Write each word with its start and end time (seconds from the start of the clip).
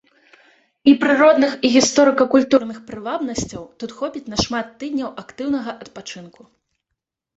І 0.91 0.93
прыродных 1.03 1.51
і 1.67 1.71
гісторыка-культурных 1.75 2.79
прывабнасцяў 2.89 3.63
тут 3.83 3.89
хопіць 4.01 4.25
на 4.33 4.37
шмат 4.45 4.75
тыдняў 4.81 5.09
актыўнага 5.25 5.71
адпачынку. 5.87 6.41